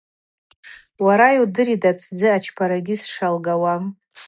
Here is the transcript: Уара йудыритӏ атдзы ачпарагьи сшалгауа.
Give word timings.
Уара 1.05 1.27
йудыритӏ 1.37 1.85
атдзы 1.91 2.27
ачпарагьи 2.37 2.95
сшалгауа. 3.01 3.75